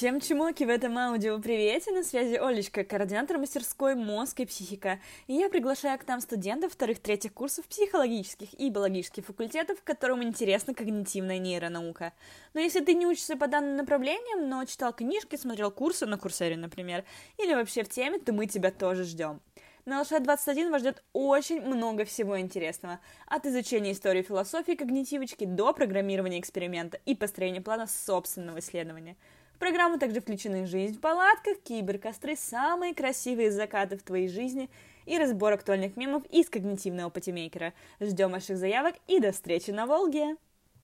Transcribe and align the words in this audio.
Всем 0.00 0.18
чмоки 0.18 0.64
в 0.64 0.70
этом 0.70 0.96
аудио 0.96 1.38
привете, 1.40 1.90
на 1.92 2.02
связи 2.02 2.36
Олечка, 2.36 2.84
координатор 2.84 3.36
мастерской 3.36 3.94
«Мозг 3.94 4.40
и 4.40 4.46
психика», 4.46 4.98
и 5.26 5.34
я 5.34 5.50
приглашаю 5.50 5.98
к 5.98 6.08
нам 6.08 6.22
студентов 6.22 6.72
вторых-третьих 6.72 7.34
курсов 7.34 7.66
психологических 7.66 8.58
и 8.58 8.70
биологических 8.70 9.26
факультетов, 9.26 9.82
которым 9.84 10.22
интересна 10.22 10.72
когнитивная 10.72 11.38
нейронаука. 11.38 12.14
Но 12.54 12.60
если 12.60 12.80
ты 12.82 12.94
не 12.94 13.06
учишься 13.06 13.36
по 13.36 13.46
данным 13.46 13.76
направлениям, 13.76 14.48
но 14.48 14.64
читал 14.64 14.94
книжки, 14.94 15.36
смотрел 15.36 15.70
курсы 15.70 16.06
на 16.06 16.16
Курсере, 16.16 16.56
например, 16.56 17.04
или 17.36 17.52
вообще 17.52 17.84
в 17.84 17.90
теме, 17.90 18.18
то 18.18 18.32
мы 18.32 18.46
тебя 18.46 18.70
тоже 18.70 19.04
ждем. 19.04 19.42
На 19.84 20.00
ЛШ-21 20.00 20.70
вас 20.70 20.80
ждет 20.80 21.02
очень 21.12 21.60
много 21.60 22.06
всего 22.06 22.40
интересного. 22.40 23.00
От 23.26 23.44
изучения 23.44 23.92
истории 23.92 24.22
философии 24.22 24.76
когнитивочки 24.76 25.44
до 25.44 25.74
программирования 25.74 26.40
эксперимента 26.40 26.98
и 27.04 27.14
построения 27.14 27.60
плана 27.60 27.86
собственного 27.86 28.60
исследования– 28.60 29.18
программу 29.60 29.98
также 29.98 30.20
включены 30.20 30.66
жизнь 30.66 30.96
в 30.96 31.00
палатках, 31.00 31.58
киберкостры, 31.62 32.34
самые 32.34 32.94
красивые 32.94 33.52
закаты 33.52 33.96
в 33.96 34.02
твоей 34.02 34.26
жизни 34.26 34.68
и 35.06 35.16
разбор 35.16 35.52
актуальных 35.52 35.96
мемов 35.96 36.24
из 36.30 36.50
когнитивного 36.50 37.10
патимейкера. 37.10 37.72
Ждем 38.00 38.32
ваших 38.32 38.56
заявок 38.56 38.96
и 39.06 39.20
до 39.20 39.30
встречи 39.30 39.70
на 39.70 39.86
Волге! 39.86 40.36